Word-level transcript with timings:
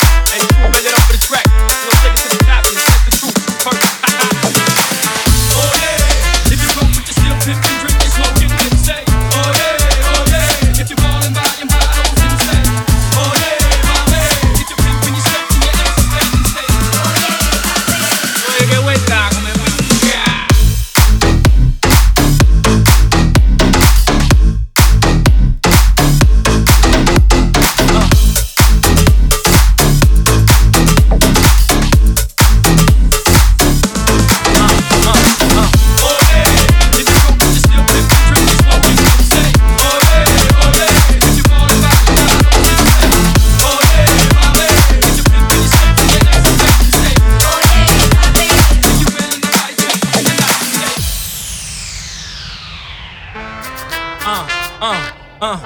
Uh, 54.85 55.11
uh. 55.39 55.57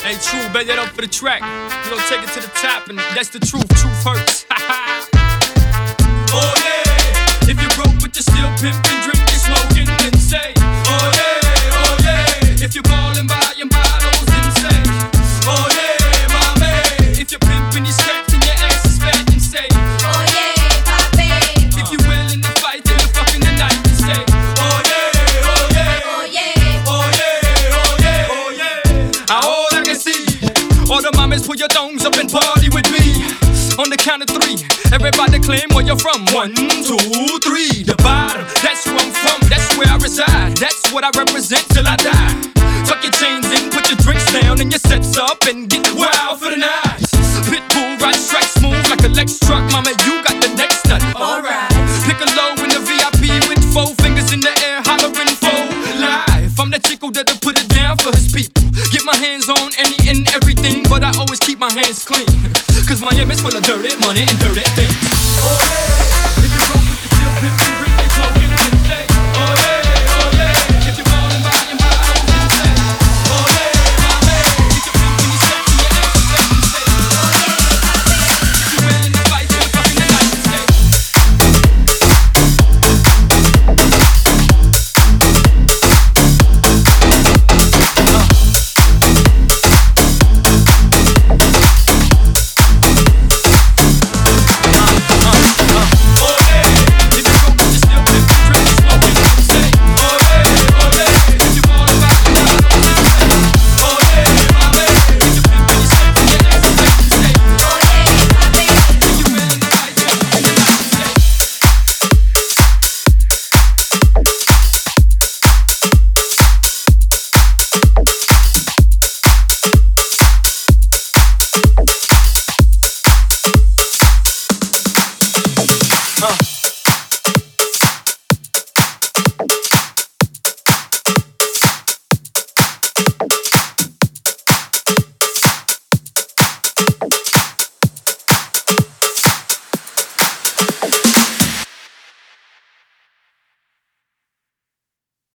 Hey, 0.00 0.16
true, 0.16 0.40
bet 0.54 0.66
that 0.66 0.78
up 0.78 0.88
for 0.96 1.02
the 1.02 1.06
track. 1.06 1.42
You 1.84 1.90
know, 1.92 2.00
take 2.08 2.24
it 2.24 2.32
to 2.32 2.40
the 2.40 2.48
top, 2.64 2.88
and 2.88 2.98
that's 3.12 3.28
the 3.28 3.38
truth. 3.38 3.68
Truth 3.76 4.04
hurts. 4.08 4.46
oh, 6.32 6.54
yeah. 6.64 7.44
If 7.44 7.60
you're 7.60 7.76
broke, 7.76 8.00
but 8.00 8.16
you're 8.16 8.24
still 8.24 8.48
pimping. 8.56 9.01
Put 31.52 31.60
your 31.60 31.68
thongs 31.68 32.02
up 32.06 32.16
and 32.16 32.32
party 32.32 32.72
with 32.72 32.88
me. 32.88 33.12
On 33.76 33.84
the 33.92 33.96
count 34.00 34.24
of 34.24 34.30
three, 34.32 34.56
everybody 34.88 35.36
claim 35.36 35.68
where 35.76 35.84
you're 35.84 36.00
from. 36.00 36.24
One, 36.32 36.56
two, 36.56 36.96
three. 37.44 37.84
The 37.84 37.92
bottom, 38.00 38.40
that's 38.64 38.88
where 38.88 38.96
I'm 38.96 39.12
from, 39.12 39.38
that's 39.52 39.76
where 39.76 39.84
I 39.84 40.00
reside. 40.00 40.56
That's 40.56 40.90
what 40.92 41.04
I 41.04 41.10
represent 41.12 41.68
till 41.68 41.84
I 41.84 41.96
die. 42.00 42.32
Tuck 42.88 43.04
your 43.04 43.12
chains 43.12 43.44
in, 43.52 43.68
put 43.68 43.84
your 43.92 44.00
drinks 44.00 44.32
down, 44.32 44.64
and 44.64 44.72
your 44.72 44.80
sets 44.80 45.18
up, 45.18 45.44
and 45.44 45.68
get 45.68 45.84
wild 45.92 46.40
for 46.40 46.48
the 46.48 46.56
night. 46.56 47.04
Pitbull 47.44 48.00
ride 48.00 48.16
strike 48.16 48.48
smooth 48.56 48.88
like 48.88 49.04
a 49.04 49.12
Lex 49.12 49.38
truck, 49.38 49.60
mama. 49.72 49.92
my 61.62 61.72
hands 61.74 62.04
clean. 62.04 62.26
Cause 62.88 63.00
Miami's 63.00 63.40
full 63.40 63.56
of 63.56 63.62
dirty 63.62 63.94
money 64.00 64.22
and 64.22 64.38
dirty 64.40 64.62
things. 64.74 65.21